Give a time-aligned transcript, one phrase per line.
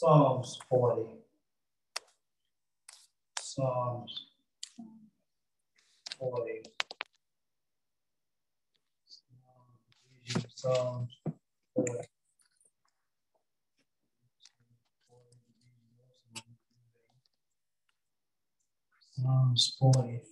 [0.00, 1.02] Psalms 40.
[3.38, 4.28] Psalms
[6.18, 6.62] 40.
[10.56, 11.18] Psalms
[11.74, 11.98] 40.
[19.18, 20.29] Psalms 40.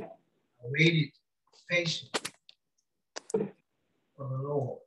[0.00, 0.08] I
[0.64, 1.10] waited
[1.70, 2.32] patiently
[4.16, 4.80] for the Lord,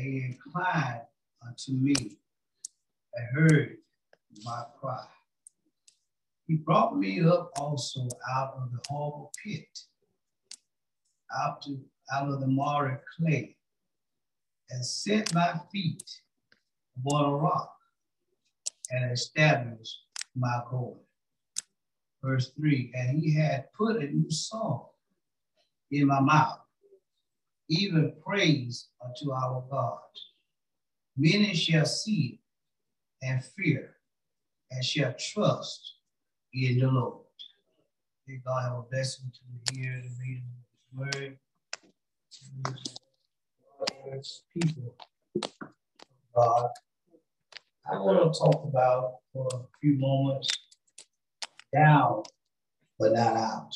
[0.00, 1.02] he inclined
[1.44, 2.18] unto me.
[3.12, 3.78] And heard
[4.44, 5.04] my cry.
[6.46, 9.80] He brought me up also out of the horrible pit,
[11.36, 11.76] out, to,
[12.12, 13.56] out of the miry clay,
[14.70, 16.04] and set my feet
[16.96, 17.74] upon a rock
[18.90, 19.98] and established
[20.36, 21.00] my going.
[22.22, 24.86] Verse 3 And he had put a new song
[25.90, 26.60] in my mouth,
[27.68, 29.98] even praise unto our God.
[31.16, 32.38] Many shall see
[33.22, 33.96] it and fear,
[34.70, 35.94] and shall trust
[36.54, 37.24] in the Lord.
[38.26, 40.42] May God have a blessing to hear the and read
[40.92, 41.38] His word.
[44.54, 44.94] People,
[46.34, 46.70] God.
[47.88, 50.48] I want to talk about for a few moments
[51.74, 52.22] down,
[52.98, 53.70] but not out.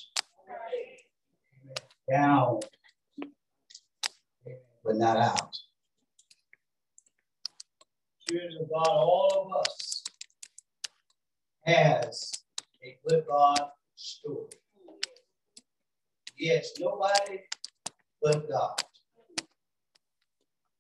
[2.11, 2.61] Down,
[4.85, 5.57] but not out.
[8.33, 10.03] Of God, all of us
[11.65, 12.33] has
[12.83, 13.61] a good God
[13.97, 14.49] story.
[16.39, 17.41] Yes, nobody
[18.23, 18.83] but God.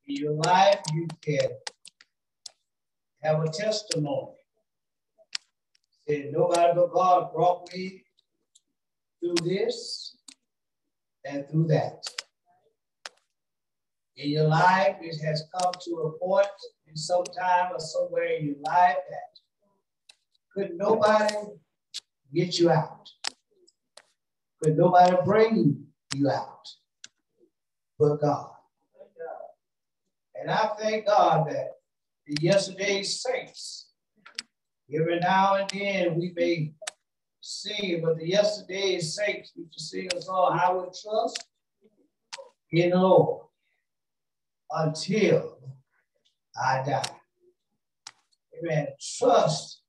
[0.06, 1.48] In your life, you can
[3.24, 4.32] have a testimony.
[6.06, 8.04] Say, nobody but God brought me
[9.20, 10.16] through this
[11.24, 12.04] and through that.
[14.16, 16.46] In your life, it has come to a point
[16.86, 19.30] in some time or somewhere in your life that
[20.52, 21.34] could nobody
[22.32, 23.08] get you out.
[24.62, 26.68] Could nobody bring you out
[27.98, 28.50] but God.
[30.34, 31.70] And I thank God that
[32.40, 33.88] yesterday's saints,
[34.92, 36.72] every now and then we may
[37.40, 41.44] sing, but the yesterday's saints, we to sing a song, I will trust
[42.70, 43.46] in the Lord
[44.70, 45.58] until
[46.60, 47.02] I die.
[48.58, 48.88] Amen.
[49.18, 49.82] Trust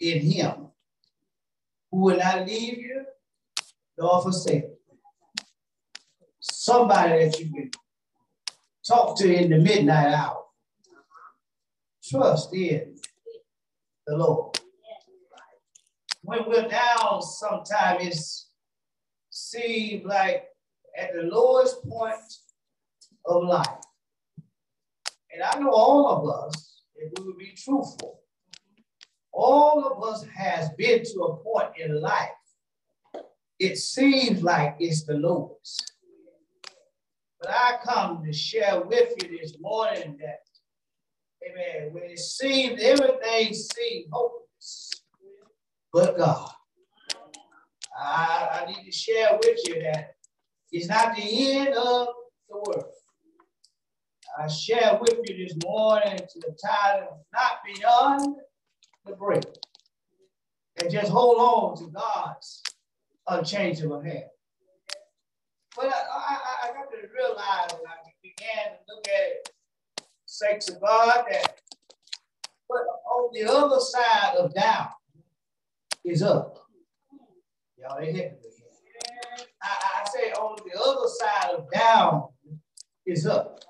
[0.00, 0.68] in him
[1.90, 3.04] who will not leave you
[3.98, 4.76] nor forsake you.
[6.40, 7.70] Somebody that you can
[8.86, 10.44] talk to in the midnight hour.
[12.08, 12.94] Trust in
[14.06, 14.58] the Lord.
[16.22, 18.16] When we're down, sometimes it
[19.30, 20.44] seems like
[20.96, 22.16] at the lowest point
[23.26, 23.66] of life.
[25.32, 28.20] And I know all of us, if we would be truthful,
[29.32, 32.30] all of us has been to a point in life.
[33.58, 35.92] It seems like it's the lowest.
[37.40, 40.38] But I come to share with you this morning that,
[41.46, 44.90] amen, when it seems everything seems hopeless,
[45.92, 46.50] but God.
[48.00, 50.14] I, I need to share with you that
[50.70, 52.08] it's not the end of
[52.48, 52.92] the world.
[54.38, 58.36] I share with you this morning to the title, Not Beyond
[59.04, 59.44] the Break.
[60.80, 62.62] And just hold on to God's
[63.26, 64.24] unchangeable hand.
[65.74, 69.50] But I, I, I got to realize when I began to look at it,
[70.38, 71.56] sakes of God, that
[72.68, 74.88] but on the other side of down
[76.04, 76.58] is up.
[77.78, 78.38] Y'all ain't hitting me.
[79.62, 82.28] I, I say on the other side of down
[83.06, 83.60] is up.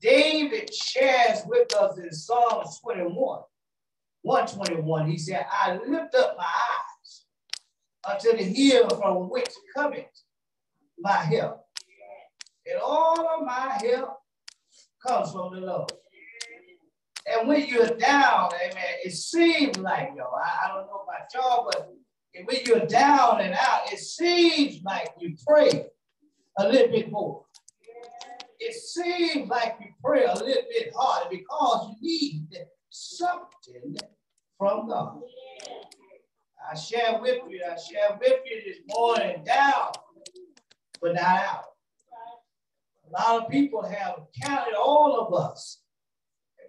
[0.00, 3.40] David shares with us in Psalm 21,
[4.22, 5.10] 121.
[5.10, 7.24] He said, I lift up my eyes
[8.08, 10.04] unto the hill from which cometh
[10.98, 11.62] my help.
[12.66, 14.18] And all of my help
[15.04, 15.92] comes from the Lord.
[17.26, 21.68] And when you're down, amen, it seems like, yo, I, I don't know about y'all,
[21.70, 21.92] but
[22.44, 25.86] when you're down and out, it seems like you pray
[26.58, 27.44] a little bit more.
[28.60, 32.48] It seems like you pray a little bit harder because you need
[32.90, 33.96] something
[34.58, 35.20] from God.
[36.70, 39.92] I share with you, I share with you this morning down,
[41.00, 41.64] but not out.
[43.08, 45.80] A lot of people have counted all of us.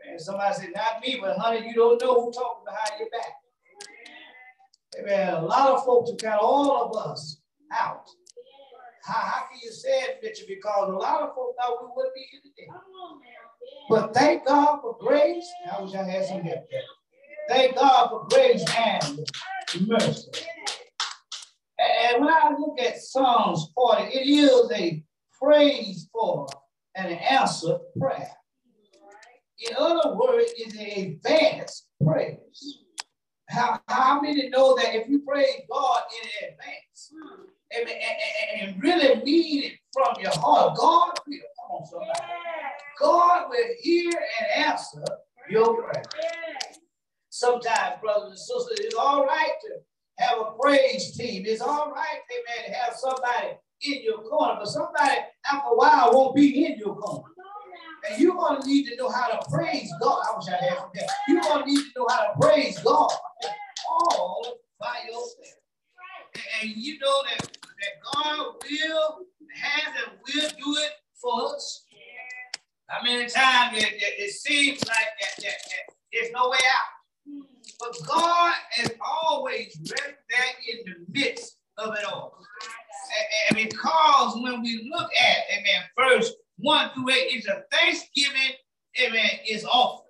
[0.06, 0.20] Amen.
[0.20, 3.34] Somebody said, not me, but honey, you don't know who's talking behind your back.
[5.00, 5.34] Amen.
[5.34, 7.42] A lot of folks have counted all of us
[7.74, 8.08] out.
[9.04, 10.46] How, how can you say it, Mitchell?
[10.48, 12.68] Because a lot of folks thought we wouldn't be here today.
[13.90, 15.48] But thank God for grace.
[15.72, 16.82] I wish I had some help there.
[17.48, 19.26] Thank God for grace and
[19.88, 20.30] mercy.
[21.80, 25.04] And when I look at Psalms 40, it is a
[25.42, 26.48] praise for
[26.96, 28.32] an answered prayer.
[29.60, 32.80] In other words, it's an advanced praise.
[33.50, 37.12] How, how many know that if you praise God in advance
[37.72, 42.20] and, and, and really mean it from your heart, God will, come on somebody,
[43.00, 45.04] God will hear and answer
[45.50, 46.04] your prayer.
[47.30, 51.44] Sometimes, brothers and sisters, it's all right to have a praise team.
[51.46, 55.16] It's all right, amen, to have somebody in your corner, but somebody
[55.46, 57.30] after a while won't be in your corner.
[58.10, 60.24] And you're going to need to know how to praise God.
[60.28, 61.10] I wish I had some that.
[61.28, 63.12] You're going to need to know how to praise God
[63.90, 65.36] all by yourself.
[66.62, 69.20] And you know that, that God will,
[69.54, 71.86] has and will do it for us.
[72.88, 77.44] How many times it, it, it seems like that, that, that there's no way out.
[77.80, 82.38] But God is always right there in the midst of it all.
[83.50, 88.54] And because when we look at, amen, verse 1 through 8, it's a thanksgiving,
[89.06, 90.06] amen, is offered.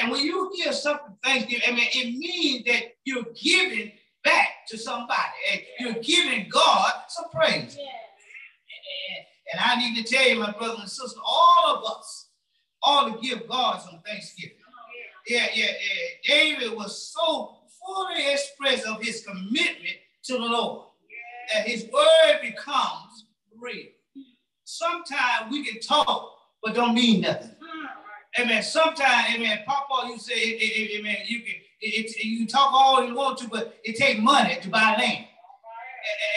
[0.00, 5.18] And when you give something thanksgiving, amen, it means that you're giving back to somebody.
[5.52, 7.76] And you're giving God some praise.
[9.52, 12.28] And I need to tell you, my brothers and sisters, all of us
[12.82, 14.56] ought to give God some thanksgiving.
[15.26, 16.34] Yeah, yeah, yeah.
[16.34, 20.86] David was so fully expressed of commitment to the Lord
[21.52, 23.26] that his word becomes
[23.60, 23.86] real.
[24.64, 26.32] Sometimes we can talk,
[26.62, 27.50] but don't mean nothing.
[28.40, 28.62] Amen.
[28.62, 31.54] Sometimes, amen, Papa, you say, amen, you can
[31.84, 35.26] it, you talk all you want to, but it takes money to buy land.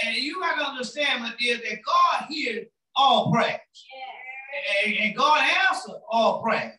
[0.04, 3.60] And, and you got to understand, my dear, that God hears all prayers.
[4.86, 6.74] And, and God answers all prayers.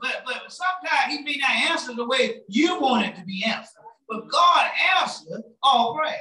[0.00, 3.81] But, but sometimes he may not answer the way you want it to be answered.
[4.12, 4.70] But God
[5.00, 6.20] answers all prayers.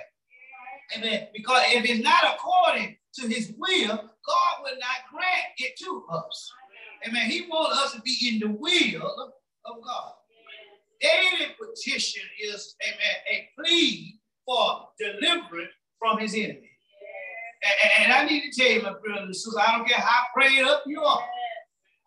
[0.95, 1.27] Amen.
[1.33, 6.51] Because if it's not according to his will, God will not grant it to us.
[7.05, 7.29] Amen.
[7.29, 9.33] He wants us to be in the will
[9.65, 10.11] of God.
[11.01, 16.69] David's petition is, amen, a plea for deliverance from his enemy.
[17.99, 20.83] And, I need to tell you, my brothers and I don't care how prayed up
[20.87, 21.23] you are.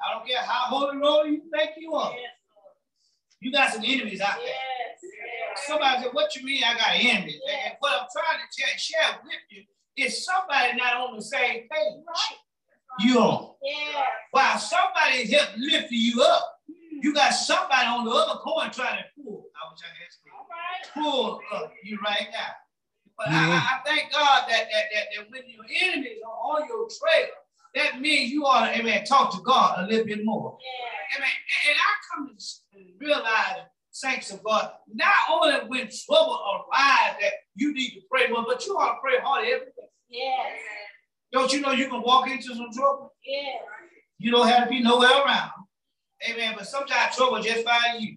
[0.05, 2.13] I don't care how holy roll you think you are.
[3.45, 4.55] You got some enemies out there.
[5.67, 7.41] Somebody said, what you mean I got enemies?
[7.47, 9.63] And what I'm trying to tell, share with you
[10.03, 12.05] is somebody not on the same page
[13.01, 13.51] you on.
[14.31, 17.01] While somebody is helping lift you up, hmm.
[17.03, 19.45] you got somebody on the other corner trying to pull.
[19.53, 22.55] I wish I had Pull up you right now.
[23.19, 26.89] But I, I, thank God that, that, that, that when your enemies are on your
[26.89, 27.29] trail,
[27.75, 30.59] that means you ought to, amen, talk to God a little bit more.
[30.61, 31.19] Yeah.
[31.19, 31.31] Amen.
[31.69, 37.73] And I come to realize, saints of God, not only when trouble arrives that you
[37.73, 39.89] need to pray more, but you ought to pray hard every day.
[40.09, 40.53] Yes.
[41.33, 43.13] Don't you know you can walk into some trouble?
[43.25, 43.59] Yeah.
[44.19, 45.51] You don't have to be nowhere around.
[46.29, 46.55] Amen.
[46.57, 48.17] But sometimes trouble just find you.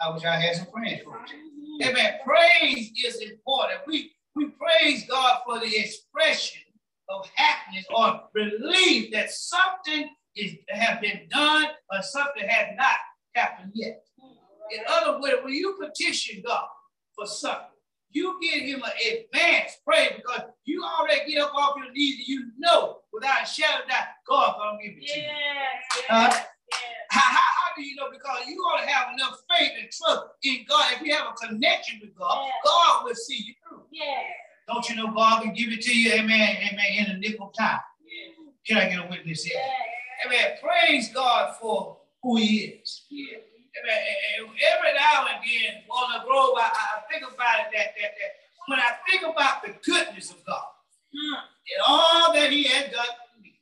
[0.00, 1.86] I wish I had some friends for you.
[1.86, 2.14] Amen.
[2.24, 3.80] Praise is important.
[3.86, 6.60] We we praise God for the expression
[7.08, 12.96] of happiness or relief that something is have been done or something has not
[13.34, 14.02] happened yet.
[14.72, 16.66] In other words, when you petition God
[17.14, 17.66] for something,
[18.10, 22.28] you give him an advance prayer because you already get up off your knees and
[22.28, 25.26] you know without a shadow of doubt, God gonna give it to you.
[25.26, 26.08] Yes.
[26.08, 26.30] How,
[27.10, 28.08] how, how, do you know?
[28.10, 30.94] Because you ought to have enough faith and trust in God.
[30.94, 32.48] If you have a connection with God.
[32.64, 33.82] God will see you through.
[33.92, 34.24] Yes.
[34.66, 36.12] Don't you know God can give it to you?
[36.12, 36.56] Amen.
[36.56, 36.86] Amen.
[36.98, 37.80] In a nickel time.
[38.66, 39.60] Can I get a witness here?
[40.26, 40.52] Amen.
[40.60, 43.02] Praise God for who He is.
[43.12, 43.42] Amen.
[44.74, 48.32] Every now and then on the road, I, I think about it that, that, that
[48.66, 50.64] when I think about the goodness of God
[51.14, 51.36] mm.
[51.36, 53.60] and all that He had done for me,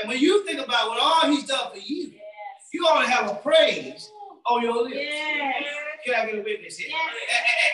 [0.00, 2.68] and when you think about what all He's done for you, yes.
[2.72, 4.10] you ought to have a praise
[4.46, 4.96] on your lips.
[4.96, 5.64] Yes.
[6.04, 6.88] Can I get a witness here?
[6.90, 7.00] Yes.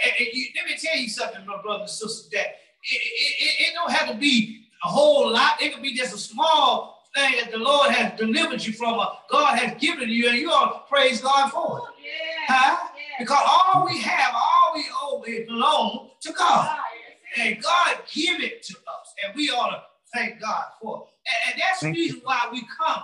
[0.04, 2.57] And, and, and, you, let me tell you something, my brothers and sisters, that
[2.90, 5.60] it, it, it, don't have to be a whole lot.
[5.60, 9.08] It could be just a small thing that the Lord has delivered you from, or
[9.30, 11.84] God has given you, and you ought to praise God for it.
[12.04, 12.54] Yeah.
[12.54, 12.88] Huh?
[12.96, 13.02] Yeah.
[13.18, 16.76] Because all we have, all we owe, it belongs to God.
[17.36, 19.82] And God give it to us, and we ought to
[20.14, 21.08] thank God for it.
[21.28, 23.02] And, and that's the reason why we come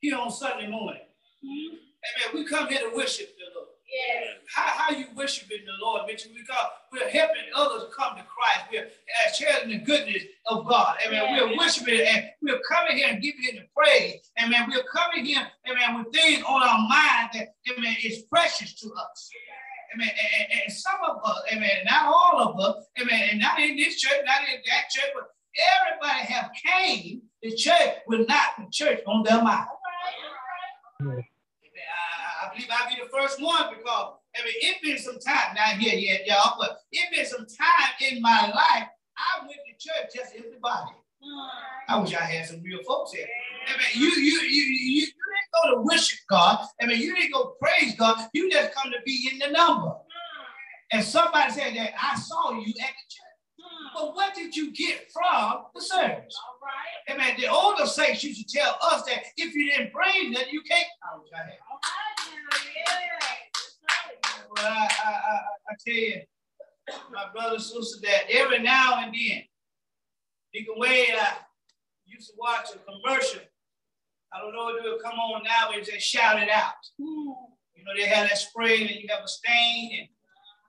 [0.00, 1.02] here on Sunday morning.
[1.44, 1.74] Mm-hmm.
[1.74, 2.44] Amen.
[2.44, 3.68] We come here to worship the Lord.
[3.86, 4.24] Yeah.
[4.52, 6.32] How, how you worshiping the Lord, Mitchell?
[6.36, 8.66] Because we're helping others come to Christ.
[8.72, 10.96] We're uh, sharing the goodness of God.
[11.06, 11.22] Amen.
[11.22, 11.44] Yeah.
[11.44, 14.30] We're worshiping and we're coming here and giving Him the praise.
[14.42, 14.68] Amen.
[14.70, 19.30] We're coming here, amen, with things on our mind that, amen, is precious to us.
[19.94, 20.08] Amen.
[20.10, 23.76] And, and, and some of us, amen, not all of us, amen, and not in
[23.76, 28.66] this church, not in that church, but everybody have came to church with not the
[28.70, 29.68] church on their mind.
[31.00, 31.24] Right.
[32.56, 35.54] I, I believe I'll be the first one because I mean it's been some time
[35.54, 38.88] not here yet, y'all, but it's been some time in my life.
[39.18, 40.92] I went to church just as the body.
[41.88, 43.26] I wish I had some real folks here.
[43.66, 46.66] I mean, you, you, you, you, you didn't go to worship God.
[46.80, 48.28] I mean, you didn't go praise God.
[48.34, 49.92] You just come to be in the number.
[50.92, 53.26] And somebody said that I saw you at the church.
[53.94, 56.38] But what did you get from the service?
[56.44, 57.14] All right.
[57.14, 57.34] Amen.
[57.38, 60.86] The older saints used to tell us that if you didn't bring that, you can't.
[61.02, 61.58] I wish right.
[61.68, 61.80] Well,
[64.66, 66.20] I, I, I, I tell you,
[67.12, 69.42] my brother and sister, that every now and then,
[70.52, 71.34] Deacon Wade, I
[72.06, 73.42] used to watch a commercial.
[74.32, 76.74] I don't know if it will come on now, but they shout it out.
[76.98, 80.08] You know, they have that spray and you have a stain and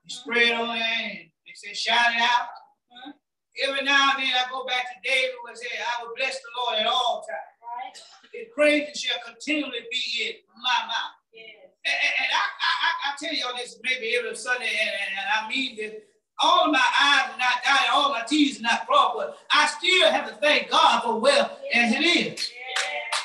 [0.04, 2.48] you spray it on there and they say shout it out.
[3.66, 6.48] Every now and then I go back to David and say, I will bless the
[6.56, 7.58] Lord at all times.
[7.58, 8.30] Right.
[8.32, 11.18] His praise shall continually be in my mouth.
[11.32, 11.67] Yes.
[11.88, 15.76] And, and I, I, I, tell y'all this maybe every Sunday, and, and I mean
[15.76, 15.94] this.
[16.40, 19.66] All of my eyes are not dying, all my teeth are not crossed, but I
[19.66, 21.94] still have to thank God for well yes.
[21.94, 22.50] as it is.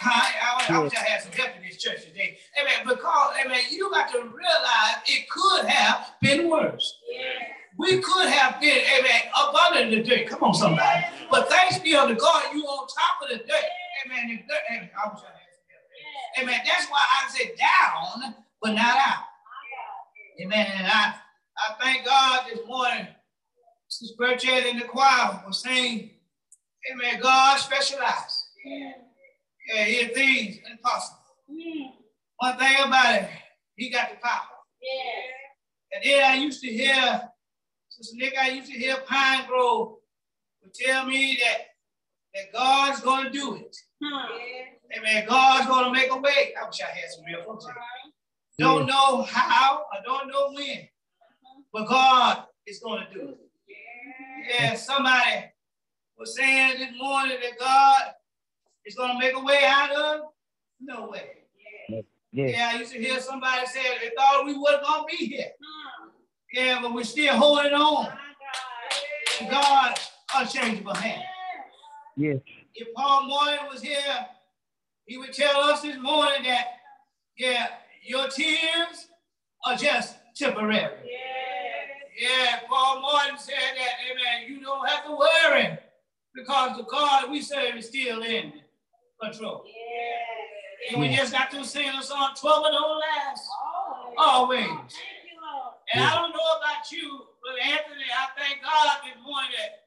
[0.02, 2.38] I, I, I, wish I had some help in this church today.
[2.60, 2.88] Amen.
[2.88, 6.98] Because, amen, you got to realize it could have been worse.
[7.12, 7.48] Yeah.
[7.78, 10.28] We could have been, amen, up under the dirt.
[10.28, 11.06] Come on, somebody.
[11.30, 13.70] But thanks be unto God, you on top of the dirt.
[14.06, 14.44] Amen.
[14.48, 14.90] The amen.
[14.98, 15.44] I wish I had
[16.42, 16.60] Amen.
[16.66, 19.26] That's why I said down, but not out.
[20.42, 20.66] Amen.
[20.78, 21.14] And I,
[21.58, 23.08] I thank God this morning.
[23.90, 26.10] Sister Bertrand in the choir was saying,
[26.92, 27.20] Amen.
[27.22, 28.50] God specializes.
[28.66, 31.20] Yeah, he things impossible.
[32.38, 33.30] One thing about it,
[33.76, 34.42] he got the power.
[34.82, 35.96] Yeah.
[35.96, 37.22] And then I used to hear
[37.90, 39.98] Sister Nick, I used to hear Pine Grove
[40.64, 41.68] would tell me that,
[42.34, 43.78] that God's going to do it.
[44.04, 44.98] Hmm.
[44.98, 45.26] Amen.
[45.28, 46.54] God's going to make a way.
[46.60, 47.66] I wish I had some real folks.
[48.60, 50.88] Don't know how, I don't know when,
[51.72, 53.38] but God is going to do it.
[54.50, 55.46] Yeah, somebody
[56.18, 58.02] was saying this morning that God
[58.86, 60.22] is going to make a way out of
[60.80, 61.30] no way.
[62.34, 62.48] Yeah.
[62.48, 65.52] yeah, I used to hear somebody say they thought we wasn't going to be here.
[65.64, 66.10] Hmm.
[66.52, 68.12] Yeah, but we're still holding on
[69.38, 71.24] to God's unchangeable hand.
[72.16, 72.38] Yes.
[72.76, 74.28] If Paul Morton was here,
[75.06, 76.66] he would tell us this morning that,
[77.38, 77.68] yeah,
[78.06, 79.08] your tears
[79.66, 80.98] are just temporary.
[81.06, 85.78] Yeah, yeah Paul Morton said that, amen, you don't have to worry
[86.36, 88.54] because the God we serve is still in
[89.22, 89.64] control.
[89.66, 90.92] Yeah.
[90.92, 93.48] And we just got to sing a song, trouble don't last
[94.18, 94.68] always.
[95.94, 99.84] And I don't know about you, but Anthony, I thank God this morning that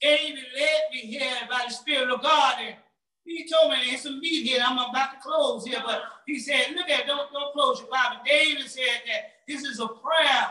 [0.00, 2.54] David led me here by the Spirit of God.
[2.60, 2.76] And
[3.24, 4.60] he told me there's some meat here.
[4.64, 8.22] I'm about to close here, but he said, look at, don't, don't close your Bible.
[8.26, 10.48] David said that this is a prayer,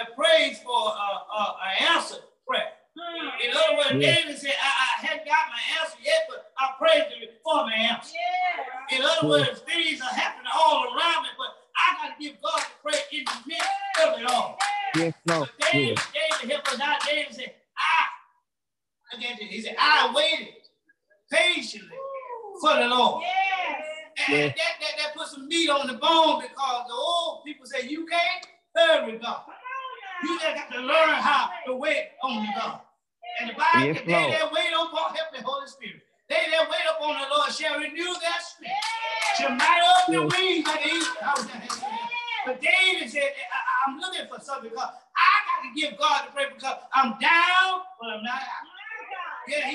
[0.00, 2.72] a praise for uh, uh, an answer prayer.
[3.44, 4.14] In other words, yeah.
[4.16, 4.31] David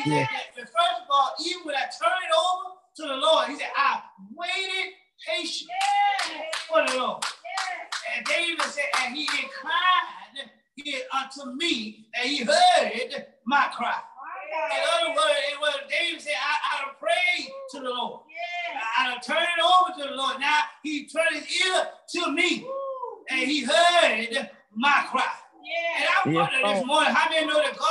[0.06, 0.28] Yeah.
[0.56, 3.72] that, first of all, even when I turned it over to the Lord, he said,
[3.76, 4.02] I
[4.34, 4.94] waited
[5.26, 5.74] patiently
[6.30, 6.42] yeah.
[6.68, 7.24] for the Lord.
[7.24, 8.18] Yeah.
[8.18, 14.00] And David said, and he inclined it unto uh, me, and he heard my cry.
[14.48, 18.22] In other words, it was David said, I, I prayed to the Lord.
[18.98, 20.40] I, I turned it over to the Lord.
[20.40, 23.26] Now he turned his ear to me, Ooh.
[23.30, 25.24] and he heard my cry.
[25.98, 26.74] And I wonder yeah.
[26.74, 27.87] this morning, how many know that God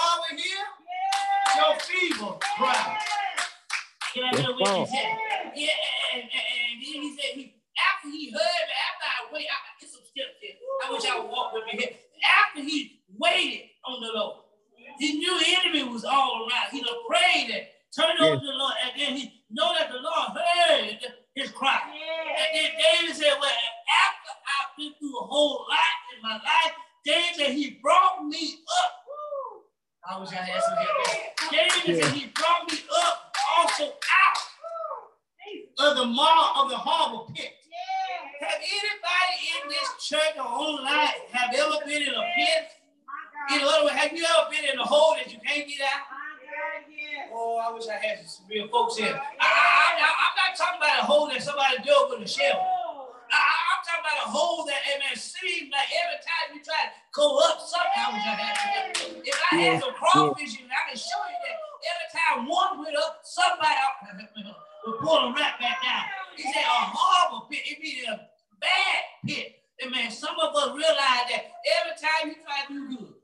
[69.90, 71.44] man, some of us realize that
[71.80, 73.14] every time you try to do good,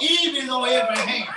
[0.00, 1.28] Evil is on every hand.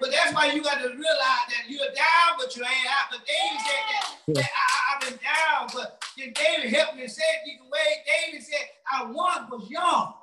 [0.00, 3.10] But that's why you got to realize that you're down, but you ain't out.
[3.10, 7.10] But David said that, that I, have been down, but then David helped me and
[7.10, 8.06] said, you can wait.
[8.06, 10.14] David said, I once was young,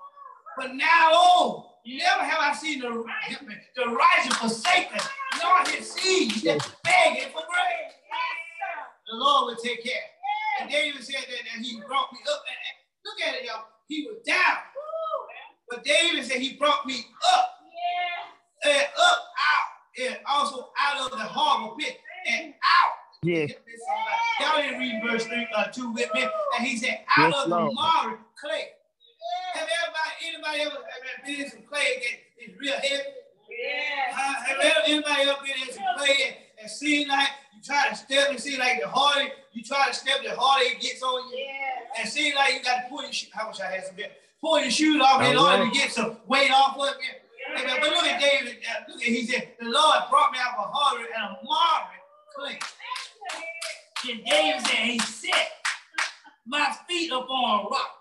[0.58, 1.66] but now oh, old.
[1.86, 5.00] Never have I seen the, the righteous forsaken,
[5.38, 6.34] nor his seed
[6.84, 7.94] begging for bread.
[9.08, 10.02] The Lord will take care.
[10.62, 12.42] And David said that, that he brought me up.
[12.50, 12.58] And
[13.16, 13.66] look at it, y'all.
[13.88, 14.58] He was down.
[15.70, 17.50] But David said he brought me up.
[18.64, 18.72] Yeah.
[18.72, 20.06] And up out.
[20.06, 21.98] And also out of the harbor pit
[22.28, 22.92] and out.
[23.24, 23.48] Yeah.
[24.40, 26.28] Y'all didn't read verse three, uh, 2 with me.
[26.58, 27.72] And he said, out yes, of Lord.
[27.72, 28.68] the miry clay.
[29.56, 29.60] Yeah.
[29.60, 33.04] Have everybody, anybody ever, ever been in some clay that is real heavy?
[33.50, 34.14] Yeah.
[34.14, 37.96] Uh, have anybody ever been in some clay and, and seen like you try to
[37.96, 41.32] step and see like the harder you try to step, the harder it gets on
[41.32, 41.46] you?
[42.16, 42.24] Yeah.
[42.24, 43.28] And see like you got to pull your shoe.
[43.34, 44.12] How much I had some bit
[44.46, 47.22] pull your shoes off in order to get some weight off of it.
[47.60, 47.78] Amen.
[47.82, 48.58] But look at David.
[48.88, 52.06] Look at he said, the Lord brought me out of a hard and a moderate
[52.38, 52.62] place.
[54.06, 55.50] Then David said, he set
[56.46, 57.92] my feet upon a rock.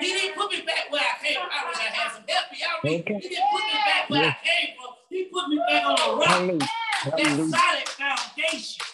[0.00, 1.38] He didn't put me back where I came.
[1.38, 2.46] I wish I had some help.
[2.50, 2.80] Y'all?
[2.82, 4.24] He didn't put me back where.
[4.24, 4.94] I came from.
[5.08, 6.68] He put me back on a rock.
[7.04, 8.84] That solid foundation.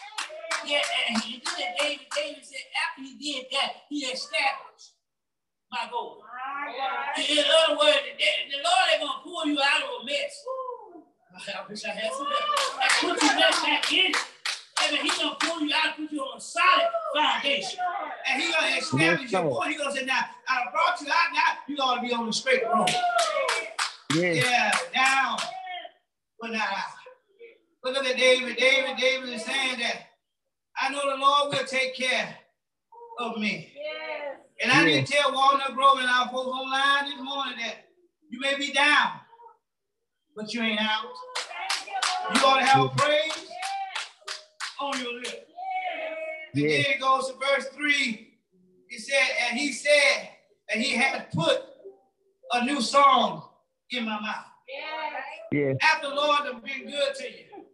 [0.67, 1.77] Yeah, and he did it.
[1.81, 4.97] David, David said after he did that, he established
[5.71, 6.23] my goal.
[7.17, 10.45] In other words, the, the Lord ain't gonna pull you out of a mess.
[11.37, 12.99] I wish I had some that.
[13.01, 14.17] put you right back in it.
[14.83, 17.81] And he's gonna pull you out, put you on a solid foundation.
[18.29, 19.70] And he's gonna establish your point.
[19.70, 22.64] He's gonna say, now I brought you out, now you gotta be on the straight
[22.64, 22.90] road.
[24.14, 25.38] Yeah, yeah down,
[26.40, 26.96] but not out.
[27.83, 28.57] But look at David.
[28.57, 30.07] David, David is saying that
[30.81, 32.37] I know the Lord will take care
[33.18, 33.72] of me.
[33.75, 34.38] Yes.
[34.62, 34.96] And I yeah.
[34.96, 37.87] need to tell Walnut Grove and our folks online this morning that
[38.29, 39.20] you may be down,
[40.35, 41.05] but you ain't out.
[42.35, 43.46] You ought to have praise
[44.81, 45.56] on your lips.
[46.57, 48.35] And then it goes to verse 3.
[48.88, 50.29] He said, and he said,
[50.73, 51.61] and he had put
[52.53, 53.49] a new song
[53.90, 54.47] in my mouth.
[55.53, 55.75] Yeah.
[55.83, 57.66] After the Lord has been good to you,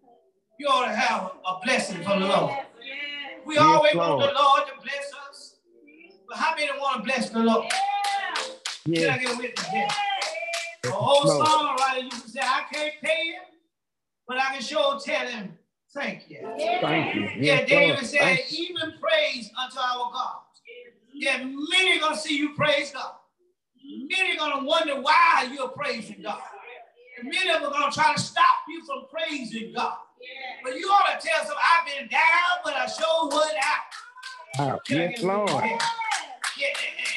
[0.59, 2.55] you ought to have a blessing from the Lord.
[3.47, 5.57] We always want the Lord to bless us.
[6.29, 7.67] But how many want to bless the Lord?
[8.87, 9.01] Yeah.
[9.01, 9.89] Can I get a witness here?
[10.87, 13.43] A whole songwriter used to say, I can't pay him,
[14.27, 15.57] but I can sure tell him,
[15.95, 16.41] thank you.
[16.81, 17.29] Thank you.
[17.37, 20.37] Yeah, David said, even praise unto our God.
[21.13, 23.13] Yeah, many are going to see you praise God.
[23.85, 26.41] Many are going to wonder why you're praising God.
[27.23, 29.97] Many of them are going to try to stop you from praising God.
[30.65, 32.21] But you ought to tell them, I've been down,
[32.65, 33.93] but I sure would out.
[34.59, 35.49] Oh, ah, yes, Lord.
[36.59, 36.69] Yeah,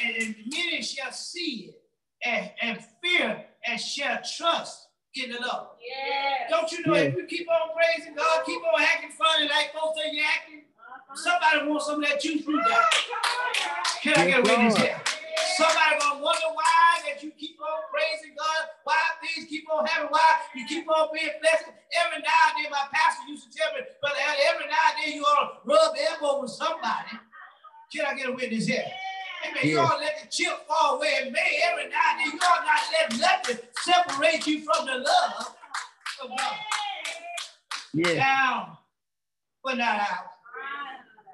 [0.04, 1.82] and, and, and many shall see it
[2.24, 4.85] and, and fear and shall trust
[5.18, 5.76] in the Lord.
[5.80, 6.48] Yeah.
[6.48, 7.12] Don't you know yeah.
[7.12, 10.62] if you keep on praising God, keep on acting funny like folks think you acting,
[10.76, 11.16] uh-huh.
[11.16, 12.84] somebody wants some of that juice fruit down.
[14.02, 15.00] Can I get a witness here?
[15.56, 20.12] Somebody gonna wonder why that you keep on praising God, why things keep on happening,
[20.12, 21.72] why you keep on being blessed.
[21.96, 24.20] Every now and then, my pastor used to tell me, brother,
[24.52, 27.16] every now and then you ought to rub elbow with somebody.
[27.92, 28.84] Can I get a witness here?
[29.50, 29.66] Amen.
[29.68, 32.38] Y'all let the chip fall where it may every now and then.
[32.40, 35.54] Y'all not let nothing separate you from the love
[36.22, 36.56] of God.
[37.92, 38.14] Yeah.
[38.14, 38.76] Down,
[39.64, 40.26] but not out.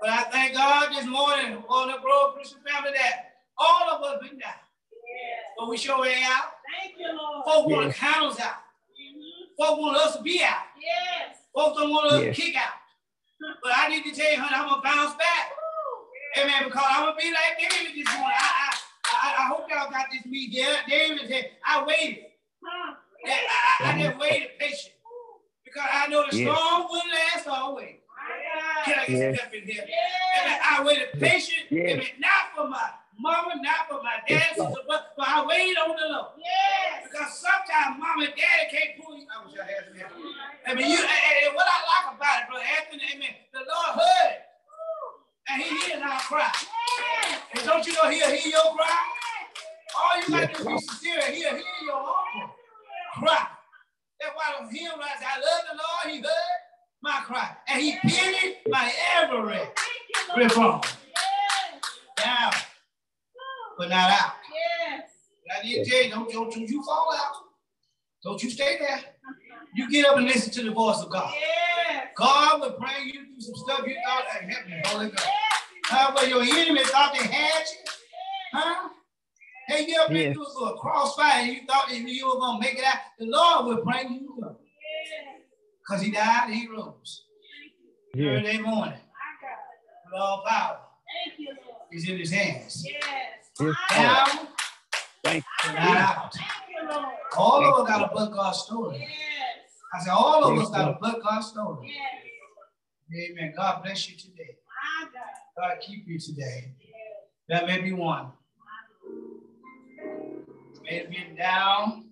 [0.01, 4.21] But I thank God this morning on the Grove Christian family that all of us
[4.21, 4.51] been down.
[4.51, 5.41] Yeah.
[5.59, 6.51] But we show way out.
[6.81, 7.45] Thank you, Lord.
[7.45, 7.95] Folks want Yes.
[7.95, 8.55] to count us out.
[9.01, 9.57] Mhm.
[9.59, 10.65] Folks want us to be out.
[10.81, 11.37] Yes.
[11.55, 12.37] Folks don't want us Yes.
[12.37, 12.75] to kick out.
[13.63, 15.53] But I need to tell you, honey, I'm gonna bounce back.
[16.39, 16.65] Amen.
[16.65, 18.37] Because I'm gonna be like David this morning.
[18.39, 20.51] I, I, I, I hope y'all got this meat.
[20.53, 22.25] Yeah, David said, I waited.
[22.65, 22.95] Huh.
[23.25, 24.95] Yeah, I, I, I just waited patient.
[25.65, 26.57] Because I know the Yes.
[26.59, 27.97] storm wouldn't last always.
[28.13, 29.39] My Can I get Yes.
[29.41, 29.85] some pep in here?
[29.89, 30.43] Yes.
[30.43, 30.61] Amen.
[30.71, 31.67] I waited patient.
[31.71, 31.91] Yes.
[31.93, 32.07] Amen.
[32.19, 35.97] Not for my mama, not for my dad, Yes, sister, but, but I waited on
[35.97, 36.27] the Lord.
[36.39, 37.09] Yes.
[37.11, 39.27] Because sometimes mama and daddy can't pull you.
[39.33, 40.13] I wish I had some help.
[40.67, 43.91] I mean, you, and, and what I like about it, brother Anthony, amen, the Lord
[44.01, 44.42] heard it.
[45.53, 46.51] And he hears our cry.
[46.53, 47.41] Yes.
[47.55, 48.99] And don't you know he'll hear your cry?
[49.99, 50.81] All you got to do is be Lord.
[50.81, 51.21] sincere.
[51.33, 52.55] He'll hear your humble
[53.15, 53.47] cry.
[54.21, 56.61] That's why the hymn writes, I love the Lord, he heard
[57.03, 57.57] my cry.
[57.69, 59.69] And he pitied my every Thank
[60.37, 60.81] you, reform.
[60.85, 61.83] Yes.
[62.17, 62.53] Down,
[63.77, 64.33] but not out.
[64.89, 65.11] Yes.
[65.47, 67.35] But I need to tell you, don't, don't, don't you fall out.
[68.23, 69.01] Don't you stay there.
[69.75, 71.33] You get up and listen to the voice of God.
[71.35, 71.92] Yes.
[72.17, 74.71] God will bring you through some stuff you thought, hey, happened.
[74.71, 75.25] me, Holy Ghost.
[75.27, 75.63] Yes.
[75.87, 76.13] Huh?
[76.15, 77.93] Where your enemy thought they had you.
[78.55, 78.89] Huh?
[79.69, 80.35] Hey, you ever been Yes.
[80.37, 82.97] through a crossfire and you thought that you were going to make it out?
[83.19, 84.57] The Lord will bring you through.
[85.81, 87.25] Because he died and he rose.
[88.15, 88.41] Yeah.
[88.43, 90.13] Thursday morning, My God.
[90.13, 90.79] with all power
[91.27, 91.77] Thank you, Lord.
[91.93, 92.85] is in his hands.
[92.87, 93.05] Yes.
[93.05, 93.77] Yes, Lord.
[93.91, 94.49] Down,
[95.25, 96.35] Thank but not out.
[96.35, 97.07] Thank you, Lord.
[97.37, 98.99] All of us got a but God story.
[99.01, 99.11] Yes.
[99.95, 100.97] I said, all of us got a Lord.
[101.01, 101.93] but God story.
[101.95, 103.31] Yes.
[103.31, 103.53] Amen.
[103.57, 104.57] God bless you today.
[105.03, 105.11] God.
[105.57, 106.73] God keep you today.
[106.81, 106.89] Yes.
[107.49, 108.29] That may be one.
[110.85, 112.07] May have been down,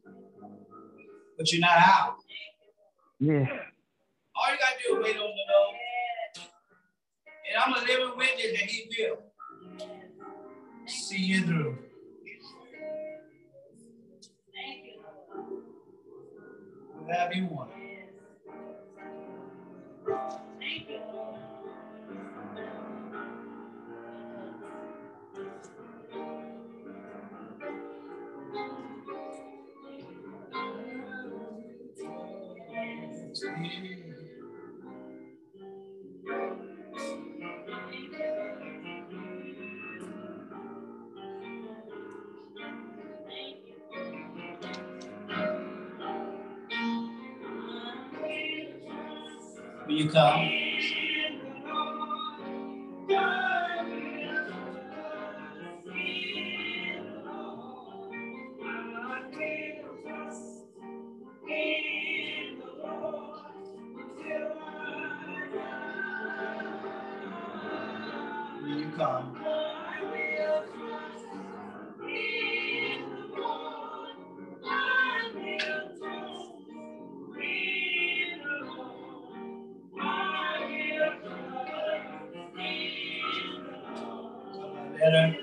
[1.38, 2.16] but you're not out.
[3.18, 3.32] Yeah.
[4.36, 5.76] All you gotta do is wait on the Lord.
[7.50, 9.18] And I'm a living witness that He will
[10.86, 11.78] see you through.
[17.10, 17.68] One.
[20.60, 21.19] Thank you,
[50.12, 50.50] come?
[68.62, 69.36] Will you come?
[85.10, 85.39] Better.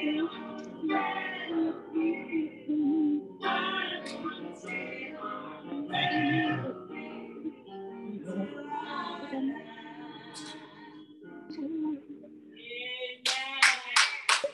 [0.00, 0.28] Amen.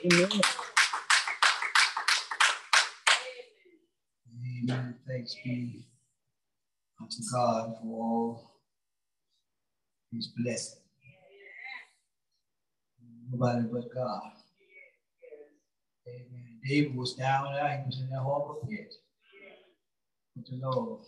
[0.05, 0.29] Amen.
[5.07, 5.85] Thanks be
[7.01, 8.51] unto God for all
[10.13, 10.81] his blessing.
[13.31, 14.31] Nobody but God.
[16.67, 18.93] David was down there, he was in that horrible pit.
[20.35, 21.01] But the Lord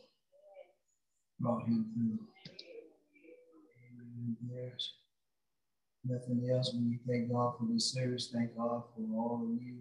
[1.39, 2.27] brought him through.
[4.49, 4.93] There's
[6.03, 6.73] nothing else.
[6.73, 8.31] We thank God for this service.
[8.33, 9.77] Thank God for all of you.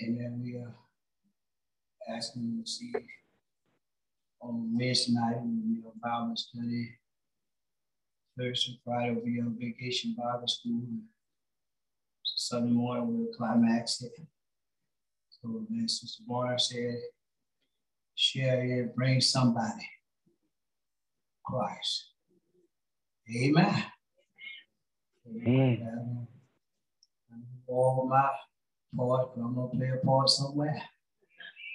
[0.00, 0.74] And then We are
[2.16, 2.92] asking you to see
[4.40, 6.96] on Wednesday night will be a Bible study.
[8.38, 10.82] Thursday, Friday will be on vacation Bible school.
[12.36, 14.12] Sunday morning we'll climax it.
[15.30, 16.98] So then Sister Warner said,
[18.14, 19.88] share it, bring somebody.
[21.44, 22.10] Christ.
[23.36, 23.84] Amen.
[25.26, 26.26] Amen.
[27.32, 28.28] I'm all my
[28.96, 30.82] part, but I'm gonna play a part somewhere.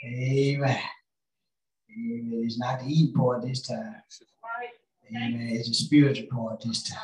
[0.05, 0.79] Amen.
[1.91, 2.41] Amen.
[2.45, 3.95] It's not the eating part this time.
[5.09, 5.49] Amen.
[5.51, 6.99] It's a spiritual part this time.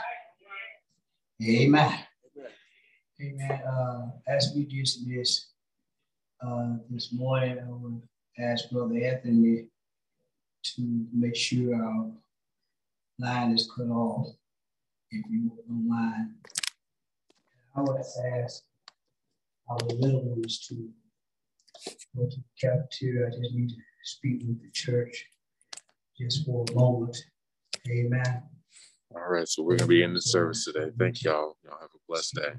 [1.41, 1.99] Amen.
[3.21, 3.51] Amen.
[3.51, 5.49] Uh, as we dismiss
[6.45, 8.01] uh, this morning, I will
[8.39, 9.67] ask Brother Anthony
[10.63, 12.09] to make sure our
[13.19, 14.27] line is cut off.
[15.11, 16.31] If you don't mind,
[17.75, 18.63] I would ask
[19.69, 20.89] our little ones to
[22.15, 23.27] go to the cafeteria.
[23.27, 25.25] I just need to speak with the church
[26.19, 27.17] just for a moment.
[27.87, 28.43] Amen.
[29.13, 30.89] All right, so we're gonna be in the service today.
[30.97, 31.57] Thank y'all.
[31.65, 32.53] Y'all have a blessed day.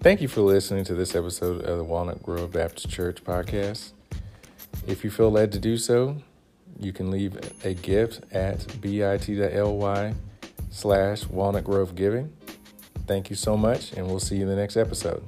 [0.00, 3.92] Thank you for listening to this episode of the Walnut Grove Baptist Church podcast.
[4.86, 6.22] If you feel led to do so,
[6.78, 10.14] you can leave a gift at bit.ly
[10.70, 12.35] slash walnut grove giving.
[13.06, 15.22] Thank you so much, and we'll see you in the next episode.